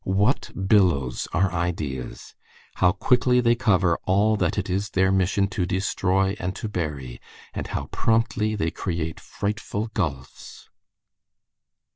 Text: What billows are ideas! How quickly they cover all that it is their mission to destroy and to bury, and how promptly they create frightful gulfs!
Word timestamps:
What 0.03 0.49
billows 0.67 1.27
are 1.31 1.51
ideas! 1.51 2.33
How 2.77 2.91
quickly 2.91 3.39
they 3.39 3.53
cover 3.53 3.99
all 4.05 4.35
that 4.37 4.57
it 4.57 4.67
is 4.67 4.89
their 4.89 5.11
mission 5.11 5.47
to 5.49 5.67
destroy 5.67 6.35
and 6.39 6.55
to 6.55 6.67
bury, 6.67 7.21
and 7.53 7.67
how 7.67 7.85
promptly 7.91 8.55
they 8.55 8.71
create 8.71 9.19
frightful 9.19 9.89
gulfs! 9.93 10.69